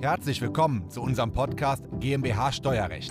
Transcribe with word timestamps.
Herzlich 0.00 0.40
willkommen 0.40 0.88
zu 0.90 1.02
unserem 1.02 1.32
Podcast 1.32 1.82
GmbH 1.98 2.52
Steuerrecht. 2.52 3.10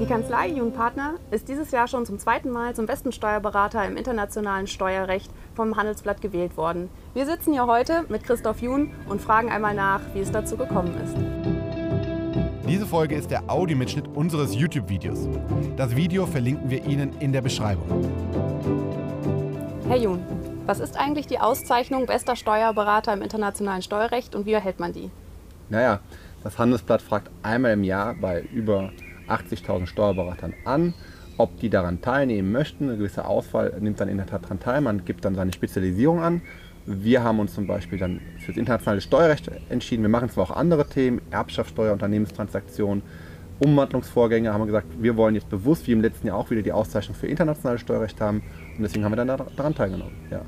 Die 0.00 0.06
Kanzlei 0.06 0.48
Jun 0.48 0.72
Partner 0.72 1.14
ist 1.30 1.48
dieses 1.48 1.70
Jahr 1.70 1.86
schon 1.86 2.04
zum 2.04 2.18
zweiten 2.18 2.50
Mal 2.50 2.74
zum 2.74 2.86
besten 2.86 3.12
Steuerberater 3.12 3.86
im 3.86 3.96
internationalen 3.96 4.66
Steuerrecht 4.66 5.30
vom 5.54 5.76
Handelsblatt 5.76 6.20
gewählt 6.20 6.56
worden. 6.56 6.90
Wir 7.14 7.26
sitzen 7.26 7.52
hier 7.52 7.66
heute 7.66 8.06
mit 8.08 8.24
Christoph 8.24 8.60
Jun 8.60 8.90
und 9.08 9.22
fragen 9.22 9.50
einmal 9.50 9.74
nach, 9.74 10.00
wie 10.14 10.20
es 10.20 10.32
dazu 10.32 10.56
gekommen 10.56 10.96
ist. 11.04 11.37
Diese 12.68 12.86
Folge 12.86 13.14
ist 13.14 13.30
der 13.30 13.48
Audiomitschnitt 13.48 14.06
unseres 14.08 14.54
YouTube-Videos. 14.54 15.26
Das 15.78 15.96
Video 15.96 16.26
verlinken 16.26 16.68
wir 16.68 16.84
Ihnen 16.84 17.18
in 17.18 17.32
der 17.32 17.40
Beschreibung. 17.40 17.86
Herr 19.88 19.96
Jun, 19.96 20.20
was 20.66 20.78
ist 20.78 20.98
eigentlich 20.98 21.26
die 21.26 21.38
Auszeichnung 21.38 22.04
bester 22.04 22.36
Steuerberater 22.36 23.14
im 23.14 23.22
internationalen 23.22 23.80
Steuerrecht 23.80 24.34
und 24.34 24.44
wie 24.44 24.52
erhält 24.52 24.80
man 24.80 24.92
die? 24.92 25.10
Naja, 25.70 26.00
das 26.44 26.58
Handelsblatt 26.58 27.00
fragt 27.00 27.30
einmal 27.42 27.72
im 27.72 27.84
Jahr 27.84 28.14
bei 28.14 28.42
über 28.52 28.90
80.000 29.28 29.86
Steuerberatern 29.86 30.52
an, 30.66 30.92
ob 31.38 31.58
die 31.60 31.70
daran 31.70 32.02
teilnehmen 32.02 32.52
möchten. 32.52 32.90
Eine 32.90 32.98
gewisse 32.98 33.24
Auswahl 33.24 33.74
nimmt 33.80 33.98
dann 33.98 34.10
in 34.10 34.18
der 34.18 34.26
Tat 34.26 34.44
daran 34.44 34.60
teil. 34.60 34.82
Man 34.82 35.06
gibt 35.06 35.24
dann 35.24 35.34
seine 35.34 35.54
Spezialisierung 35.54 36.20
an. 36.20 36.42
Wir 36.90 37.22
haben 37.22 37.38
uns 37.38 37.54
zum 37.54 37.66
Beispiel 37.66 37.98
dann 37.98 38.20
für 38.38 38.52
das 38.52 38.56
internationale 38.56 39.02
Steuerrecht 39.02 39.50
entschieden. 39.68 40.02
Wir 40.02 40.08
machen 40.08 40.30
zwar 40.30 40.44
auch 40.44 40.56
andere 40.56 40.86
Themen, 40.86 41.20
Erbschaftssteuer, 41.30 41.92
Unternehmenstransaktionen, 41.92 43.02
Umwandlungsvorgänge, 43.58 44.54
haben 44.54 44.62
wir 44.62 44.66
gesagt, 44.66 44.86
wir 44.98 45.16
wollen 45.18 45.34
jetzt 45.34 45.50
bewusst, 45.50 45.86
wie 45.86 45.92
im 45.92 46.00
letzten 46.00 46.28
Jahr 46.28 46.38
auch 46.38 46.48
wieder 46.50 46.62
die 46.62 46.72
Auszeichnung 46.72 47.14
für 47.14 47.26
internationales 47.26 47.82
Steuerrecht 47.82 48.20
haben. 48.22 48.42
Und 48.76 48.84
deswegen 48.84 49.04
haben 49.04 49.12
wir 49.12 49.16
dann 49.22 49.26
daran 49.56 49.74
teilgenommen. 49.74 50.14
Ja. 50.30 50.40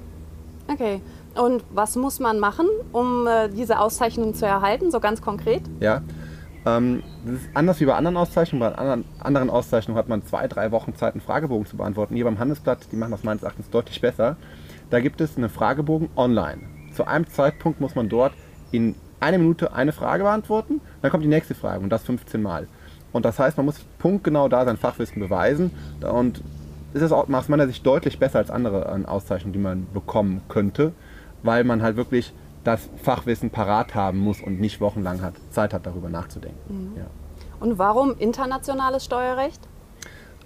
Okay. 0.68 1.02
Und 1.34 1.62
was 1.72 1.96
muss 1.96 2.20
man 2.20 2.38
machen, 2.38 2.66
um 2.92 3.26
äh, 3.26 3.48
diese 3.50 3.78
Auszeichnung 3.78 4.32
zu 4.32 4.46
erhalten, 4.46 4.90
so 4.90 4.98
ganz 4.98 5.20
konkret? 5.20 5.62
Ja, 5.80 6.00
ähm, 6.64 7.02
das 7.26 7.34
ist 7.34 7.50
anders 7.52 7.80
wie 7.80 7.84
bei 7.84 7.94
anderen 7.94 8.16
Auszeichnungen. 8.16 8.60
Bei 8.60 8.78
anderen, 8.78 9.04
anderen 9.18 9.50
Auszeichnungen 9.50 9.98
hat 9.98 10.08
man 10.08 10.24
zwei, 10.24 10.48
drei 10.48 10.70
Wochen 10.70 10.94
Zeit, 10.94 11.12
einen 11.12 11.20
Fragebogen 11.20 11.66
zu 11.66 11.76
beantworten. 11.76 12.14
Hier 12.14 12.24
beim 12.24 12.38
Handelsblatt, 12.38 12.86
die 12.92 12.96
machen 12.96 13.10
das 13.10 13.24
meines 13.24 13.42
Erachtens 13.42 13.68
deutlich 13.68 14.00
besser. 14.00 14.36
Da 14.90 15.00
gibt 15.00 15.20
es 15.20 15.36
einen 15.36 15.48
Fragebogen 15.48 16.10
online. 16.16 16.62
Zu 16.94 17.06
einem 17.06 17.26
Zeitpunkt 17.28 17.80
muss 17.80 17.94
man 17.94 18.08
dort 18.08 18.32
in 18.72 18.94
einer 19.20 19.38
Minute 19.38 19.72
eine 19.72 19.92
Frage 19.92 20.24
beantworten, 20.24 20.80
dann 21.02 21.10
kommt 21.10 21.24
die 21.24 21.28
nächste 21.28 21.54
Frage 21.54 21.82
und 21.82 21.90
das 21.90 22.02
15 22.02 22.42
Mal. 22.42 22.66
Und 23.12 23.24
das 23.24 23.38
heißt, 23.38 23.56
man 23.56 23.66
muss 23.66 23.80
punktgenau 23.98 24.48
da 24.48 24.64
sein 24.64 24.76
Fachwissen 24.76 25.20
beweisen 25.20 25.70
und 26.00 26.42
ist 26.92 27.02
es 27.02 27.12
aus 27.12 27.48
meiner 27.48 27.66
Sicht 27.66 27.86
deutlich 27.86 28.18
besser 28.18 28.38
als 28.38 28.50
andere 28.50 28.84
äh, 28.86 29.06
Auszeichnungen, 29.06 29.52
die 29.52 29.58
man 29.58 29.86
bekommen 29.92 30.42
könnte, 30.48 30.92
weil 31.42 31.64
man 31.64 31.82
halt 31.82 31.96
wirklich 31.96 32.32
das 32.64 32.88
Fachwissen 33.02 33.50
parat 33.50 33.94
haben 33.94 34.18
muss 34.18 34.40
und 34.40 34.60
nicht 34.60 34.80
wochenlang 34.80 35.22
hat, 35.22 35.34
Zeit 35.50 35.72
hat, 35.72 35.86
darüber 35.86 36.08
nachzudenken. 36.08 36.92
Mhm. 36.92 36.96
Ja. 36.96 37.06
Und 37.60 37.78
warum 37.78 38.16
internationales 38.18 39.04
Steuerrecht? 39.04 39.60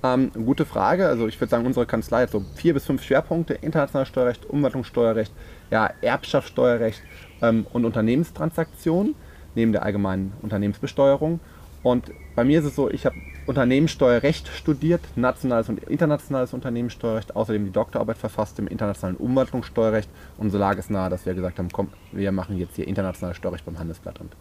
Ähm, 0.05 0.31
gute 0.45 0.67
Frage. 0.67 1.09
Also 1.09 1.27
ich 1.27 1.41
würde 1.41 1.51
sagen, 1.51 1.65
unsere 1.65 1.87
Kanzlei 1.87 2.23
hat 2.25 2.31
so 2.31 2.45
vier 2.57 2.75
bis 2.75 2.85
fünf 2.85 3.03
Schwerpunkte. 3.03 3.55
Internationales 3.55 4.09
Steuerrecht, 4.09 4.45
Umwandlungssteuerrecht, 4.45 5.33
ja, 5.71 5.91
Erbschaftssteuerrecht 6.03 7.03
ähm, 7.41 7.67
und 7.73 7.87
Unternehmenstransaktionen 7.87 9.15
neben 9.55 9.73
der 9.73 9.83
allgemeinen 9.83 10.35
Unternehmensbesteuerung. 10.43 11.41
Und 11.83 12.13
bei 12.37 12.45
mir 12.45 12.59
ist 12.59 12.67
es 12.67 12.77
so, 12.77 12.91
ich 12.91 13.07
habe 13.07 13.17
Unternehmenssteuerrecht 13.47 14.49
studiert, 14.49 15.01
nationales 15.17 15.71
und 15.71 15.83
internationales 15.85 16.53
Unternehmenssteuerrecht, 16.53 17.35
außerdem 17.35 17.65
die 17.65 17.73
Doktorarbeit 17.73 18.19
verfasst 18.19 18.59
im 18.59 18.67
internationalen 18.67 19.17
Umwandlungssteuerrecht. 19.17 20.11
Und 20.37 20.51
so 20.51 20.59
lag 20.59 20.77
es 20.77 20.91
nahe, 20.91 21.09
dass 21.09 21.25
wir 21.25 21.33
gesagt 21.33 21.59
haben, 21.59 21.71
komm, 21.73 21.89
wir 22.13 22.33
machen 22.33 22.59
jetzt 22.59 22.77
hier 22.77 22.87
internationales 22.87 23.39
Steuerrecht 23.39 23.65
beim 23.65 23.79
Handelsblatt 23.79 24.21
und 24.21 24.37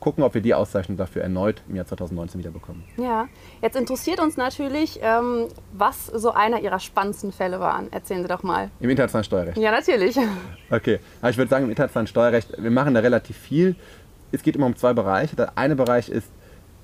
gucken, 0.00 0.24
ob 0.24 0.34
wir 0.34 0.40
die 0.40 0.54
Auszeichnung 0.54 0.96
dafür 0.96 1.22
erneut 1.22 1.62
im 1.68 1.76
Jahr 1.76 1.86
2019 1.86 2.38
wieder 2.40 2.50
bekommen. 2.50 2.84
Ja, 2.96 3.28
jetzt 3.62 3.76
interessiert 3.76 4.20
uns 4.20 4.36
natürlich, 4.36 5.00
ähm, 5.02 5.46
was 5.72 6.06
so 6.06 6.32
einer 6.32 6.60
Ihrer 6.60 6.80
spannendsten 6.80 7.32
Fälle 7.32 7.60
waren. 7.60 7.92
Erzählen 7.92 8.22
Sie 8.22 8.28
doch 8.28 8.42
mal. 8.42 8.70
Im 8.80 8.90
internationalen 8.90 9.24
Steuerrecht? 9.24 9.58
Ja, 9.58 9.70
natürlich. 9.70 10.16
Okay, 10.70 11.00
also 11.22 11.30
ich 11.30 11.38
würde 11.38 11.48
sagen, 11.48 11.64
im 11.64 11.70
internationalen 11.70 12.06
Steuerrecht, 12.08 12.52
wir 12.58 12.70
machen 12.70 12.92
da 12.92 13.00
relativ 13.00 13.38
viel. 13.38 13.74
Es 14.32 14.42
geht 14.42 14.54
immer 14.54 14.66
um 14.66 14.76
zwei 14.76 14.92
Bereiche. 14.92 15.34
Der 15.34 15.56
eine 15.56 15.76
Bereich 15.76 16.10
ist 16.10 16.28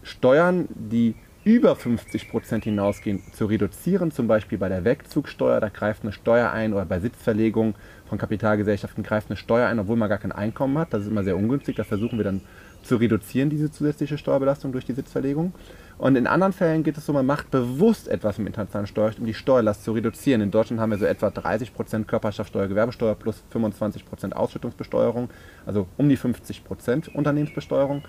Steuern, 0.02 0.66
die 0.70 1.14
über 1.44 1.76
50 1.76 2.30
Prozent 2.30 2.64
hinausgehen, 2.64 3.22
zu 3.32 3.44
reduzieren, 3.44 4.10
zum 4.10 4.26
Beispiel 4.26 4.56
bei 4.56 4.70
der 4.70 4.84
Wegzugsteuer, 4.84 5.60
da 5.60 5.68
greift 5.68 6.02
eine 6.02 6.12
Steuer 6.12 6.50
ein 6.50 6.72
oder 6.72 6.86
bei 6.86 7.00
Sitzverlegung 7.00 7.74
von 8.08 8.18
Kapitalgesellschaften 8.18 9.02
greift 9.02 9.30
eine 9.30 9.36
Steuer 9.36 9.68
ein, 9.68 9.78
obwohl 9.78 9.96
man 9.96 10.08
gar 10.08 10.18
kein 10.18 10.32
Einkommen 10.32 10.78
hat. 10.78 10.94
Das 10.94 11.02
ist 11.02 11.08
immer 11.08 11.24
sehr 11.24 11.36
ungünstig. 11.36 11.76
Das 11.76 11.86
versuchen 11.86 12.18
wir 12.18 12.24
dann 12.24 12.40
zu 12.82 12.96
reduzieren, 12.96 13.50
diese 13.50 13.70
zusätzliche 13.70 14.18
Steuerbelastung 14.18 14.72
durch 14.72 14.84
die 14.84 14.92
Sitzverlegung. 14.92 15.52
Und 15.96 16.16
in 16.16 16.26
anderen 16.26 16.52
Fällen 16.52 16.82
geht 16.82 16.98
es 16.98 17.06
so, 17.06 17.12
man 17.12 17.26
macht 17.26 17.50
bewusst 17.50 18.08
etwas 18.08 18.38
im 18.38 18.46
internationalen 18.46 18.86
Steuerrecht, 18.86 19.18
um 19.18 19.26
die 19.26 19.34
Steuerlast 19.34 19.84
zu 19.84 19.92
reduzieren. 19.92 20.40
In 20.40 20.50
Deutschland 20.50 20.80
haben 20.80 20.90
wir 20.90 20.98
so 20.98 21.06
etwa 21.06 21.28
30% 21.28 22.04
Körperschaftssteuer, 22.04 22.68
Gewerbesteuer 22.68 23.14
plus 23.14 23.42
25% 23.52 24.32
Ausschüttungsbesteuerung, 24.32 25.30
also 25.66 25.86
um 25.96 26.08
die 26.08 26.18
50% 26.18 27.10
Unternehmensbesteuerung. 27.10 28.02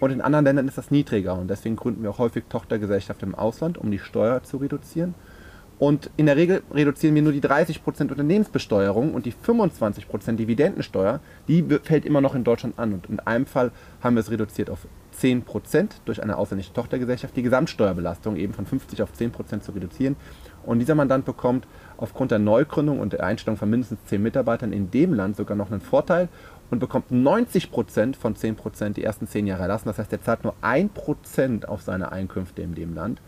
Und 0.00 0.10
in 0.10 0.20
anderen 0.20 0.44
Ländern 0.44 0.68
ist 0.68 0.78
das 0.78 0.90
niedriger 0.90 1.34
und 1.34 1.48
deswegen 1.48 1.76
gründen 1.76 2.02
wir 2.02 2.10
auch 2.10 2.18
häufig 2.18 2.44
Tochtergesellschaften 2.48 3.30
im 3.30 3.34
Ausland, 3.34 3.78
um 3.78 3.90
die 3.90 3.98
Steuer 3.98 4.42
zu 4.42 4.58
reduzieren. 4.58 5.14
Und 5.78 6.10
in 6.16 6.26
der 6.26 6.36
Regel 6.36 6.62
reduzieren 6.72 7.14
wir 7.14 7.22
nur 7.22 7.32
die 7.32 7.40
30% 7.40 8.10
Unternehmensbesteuerung 8.10 9.14
und 9.14 9.26
die 9.26 9.32
25% 9.32 10.34
Dividendensteuer, 10.34 11.20
die 11.46 11.64
fällt 11.84 12.04
immer 12.04 12.20
noch 12.20 12.34
in 12.34 12.42
Deutschland 12.42 12.78
an. 12.80 12.94
Und 12.94 13.06
in 13.06 13.20
einem 13.20 13.46
Fall 13.46 13.70
haben 14.00 14.16
wir 14.16 14.20
es 14.20 14.30
reduziert 14.30 14.70
auf 14.70 14.88
10% 15.20 15.90
durch 16.04 16.20
eine 16.20 16.36
ausländische 16.36 16.72
Tochtergesellschaft, 16.72 17.36
die 17.36 17.42
Gesamtsteuerbelastung 17.42 18.36
eben 18.36 18.54
von 18.54 18.66
50 18.66 19.02
auf 19.02 19.12
10% 19.12 19.60
zu 19.60 19.70
reduzieren. 19.70 20.16
Und 20.64 20.80
dieser 20.80 20.96
Mandant 20.96 21.24
bekommt 21.24 21.68
aufgrund 21.96 22.32
der 22.32 22.40
Neugründung 22.40 22.98
und 22.98 23.12
der 23.12 23.22
Einstellung 23.22 23.56
von 23.56 23.70
mindestens 23.70 24.04
10 24.06 24.20
Mitarbeitern 24.20 24.72
in 24.72 24.90
dem 24.90 25.14
Land 25.14 25.36
sogar 25.36 25.56
noch 25.56 25.70
einen 25.70 25.80
Vorteil 25.80 26.28
und 26.70 26.78
bekommt 26.78 27.10
90% 27.10 28.16
von 28.16 28.34
10% 28.34 28.90
die 28.90 29.04
ersten 29.04 29.26
10 29.26 29.46
Jahre 29.46 29.62
erlassen. 29.62 29.88
Das 29.88 29.98
heißt, 29.98 30.12
er 30.12 30.22
zahlt 30.22 30.44
nur 30.44 30.54
1% 30.62 31.64
auf 31.64 31.82
seine 31.82 32.12
Einkünfte 32.12 32.62
in 32.62 32.74
dem 32.74 32.94
Land, 32.94 33.20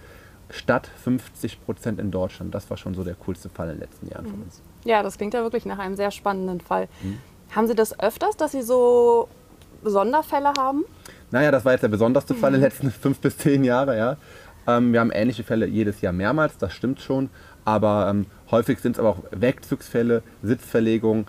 statt 0.50 0.90
50% 1.04 1.98
in 1.98 2.10
Deutschland. 2.10 2.54
Das 2.54 2.68
war 2.70 2.76
schon 2.76 2.94
so 2.94 3.04
der 3.04 3.14
coolste 3.14 3.48
Fall 3.48 3.68
in 3.68 3.74
den 3.74 3.80
letzten 3.80 4.08
Jahren 4.08 4.26
von 4.26 4.42
uns. 4.42 4.62
Ja, 4.84 5.02
das 5.02 5.16
klingt 5.16 5.34
ja 5.34 5.42
wirklich 5.42 5.64
nach 5.64 5.78
einem 5.78 5.96
sehr 5.96 6.10
spannenden 6.10 6.60
Fall. 6.60 6.88
Mhm. 7.02 7.18
Haben 7.54 7.66
Sie 7.66 7.74
das 7.74 7.98
öfters, 7.98 8.36
dass 8.36 8.52
Sie 8.52 8.62
so 8.62 9.28
Sonderfälle 9.82 10.52
haben? 10.54 10.84
Naja, 11.30 11.50
das 11.50 11.64
war 11.64 11.72
jetzt 11.72 11.82
der 11.82 11.88
besonderste 11.88 12.34
Fall 12.34 12.54
in 12.54 12.60
den 12.60 12.64
letzten 12.64 12.90
5 12.90 13.18
bis 13.20 13.38
10 13.38 13.64
Jahren. 13.64 13.96
Ja. 13.96 14.16
Ähm, 14.66 14.92
wir 14.92 15.00
haben 15.00 15.10
ähnliche 15.10 15.44
Fälle 15.44 15.66
jedes 15.66 16.00
Jahr 16.00 16.12
mehrmals, 16.12 16.58
das 16.58 16.72
stimmt 16.72 17.00
schon. 17.00 17.30
Aber 17.64 18.08
ähm, 18.10 18.26
häufig 18.50 18.80
sind 18.80 18.92
es 18.92 18.98
aber 18.98 19.10
auch 19.10 19.22
Wegzugsfälle, 19.30 20.22
Sitzverlegungen, 20.42 21.26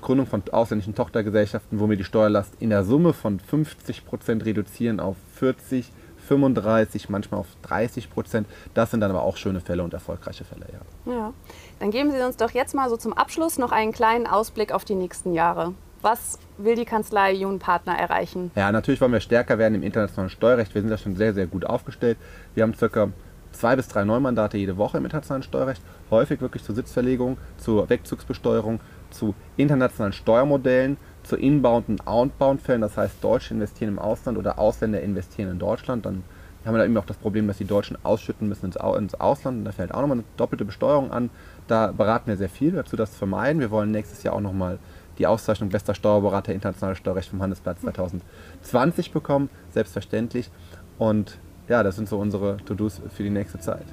Gründung 0.00 0.26
von 0.26 0.42
ausländischen 0.50 0.94
Tochtergesellschaften, 0.94 1.80
wo 1.80 1.88
wir 1.88 1.96
die 1.96 2.04
Steuerlast 2.04 2.54
in 2.58 2.70
der 2.70 2.84
Summe 2.84 3.12
von 3.12 3.40
50 3.40 4.06
Prozent 4.06 4.44
reduzieren 4.44 5.00
auf 5.00 5.16
40, 5.34 5.92
35, 6.26 7.08
manchmal 7.08 7.40
auf 7.40 7.46
30 7.62 8.10
Prozent. 8.10 8.46
Das 8.74 8.90
sind 8.90 9.00
dann 9.00 9.10
aber 9.10 9.22
auch 9.22 9.36
schöne 9.36 9.60
Fälle 9.60 9.82
und 9.82 9.94
erfolgreiche 9.94 10.44
Fälle, 10.44 10.66
ja. 10.72 11.12
Ja, 11.12 11.32
dann 11.78 11.90
geben 11.90 12.10
Sie 12.10 12.24
uns 12.24 12.36
doch 12.36 12.50
jetzt 12.50 12.74
mal 12.74 12.88
so 12.88 12.96
zum 12.96 13.12
Abschluss 13.12 13.58
noch 13.58 13.72
einen 13.72 13.92
kleinen 13.92 14.26
Ausblick 14.26 14.72
auf 14.72 14.84
die 14.84 14.94
nächsten 14.94 15.34
Jahre. 15.34 15.74
Was 16.02 16.38
will 16.58 16.76
die 16.76 16.84
Kanzlei 16.84 17.32
Jun 17.32 17.58
Partner 17.58 17.98
erreichen? 17.98 18.50
Ja, 18.54 18.70
natürlich 18.70 19.00
wollen 19.00 19.12
wir 19.12 19.20
stärker 19.20 19.58
werden 19.58 19.74
im 19.74 19.82
internationalen 19.82 20.30
Steuerrecht. 20.30 20.74
Wir 20.74 20.82
sind 20.82 20.90
da 20.90 20.98
schon 20.98 21.16
sehr, 21.16 21.32
sehr 21.32 21.46
gut 21.46 21.64
aufgestellt. 21.64 22.18
Wir 22.54 22.62
haben 22.62 22.74
circa 22.74 23.08
zwei 23.52 23.76
bis 23.76 23.88
drei 23.88 24.04
Neumandate 24.04 24.58
jede 24.58 24.76
Woche 24.76 24.98
im 24.98 25.04
internationalen 25.04 25.42
Steuerrecht, 25.42 25.82
häufig 26.10 26.40
wirklich 26.40 26.62
zur 26.62 26.74
Sitzverlegung, 26.74 27.38
zur 27.58 27.88
Wegzugsbesteuerung, 27.88 28.80
zu 29.10 29.34
internationalen 29.56 30.12
Steuermodellen, 30.12 30.96
zu 31.22 31.36
Inbound- 31.36 31.88
und 31.88 32.06
Outbound-Fällen, 32.06 32.80
das 32.80 32.96
heißt 32.96 33.22
Deutsche 33.22 33.54
investieren 33.54 33.90
im 33.90 33.98
Ausland 33.98 34.38
oder 34.38 34.58
Ausländer 34.58 35.00
investieren 35.00 35.50
in 35.50 35.58
Deutschland, 35.58 36.06
dann 36.06 36.22
haben 36.66 36.74
wir 36.74 36.78
da 36.78 36.84
eben 36.84 36.96
auch 36.96 37.06
das 37.06 37.16
Problem, 37.16 37.46
dass 37.46 37.58
die 37.58 37.64
Deutschen 37.64 37.96
ausschütten 38.02 38.48
müssen 38.48 38.66
ins, 38.66 38.76
Ausland 39.14 39.58
und 39.58 39.64
da 39.64 39.72
fällt 39.72 39.94
auch 39.94 40.00
nochmal 40.00 40.18
eine 40.18 40.26
doppelte 40.36 40.64
Besteuerung 40.64 41.12
an. 41.12 41.30
Da 41.68 41.92
beraten 41.92 42.26
wir 42.26 42.36
sehr 42.36 42.48
viel 42.48 42.72
dazu, 42.72 42.96
das 42.96 43.12
zu 43.12 43.18
vermeiden. 43.18 43.60
Wir 43.60 43.70
wollen 43.70 43.92
nächstes 43.92 44.24
Jahr 44.24 44.34
auch 44.34 44.40
nochmal 44.40 44.78
die 45.18 45.26
Auszeichnung 45.26 45.70
Bester 45.70 45.94
Steuerberater 45.94 46.52
Internationales 46.52 46.98
Steuerrecht 46.98 47.30
vom 47.30 47.40
Handelsblatt 47.40 47.80
2020 47.80 49.12
bekommen, 49.12 49.48
selbstverständlich. 49.70 50.50
Und 50.98 51.38
ja, 51.68 51.82
das 51.82 51.96
sind 51.96 52.08
so 52.08 52.18
unsere 52.18 52.58
To-Dos 52.58 53.00
für 53.14 53.22
die 53.22 53.30
nächste 53.30 53.58
Zeit. 53.58 53.86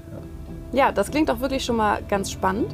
Ja. 0.72 0.86
ja, 0.88 0.92
das 0.92 1.12
klingt 1.12 1.30
auch 1.30 1.40
wirklich 1.40 1.64
schon 1.64 1.76
mal 1.76 2.02
ganz 2.08 2.32
spannend. 2.32 2.74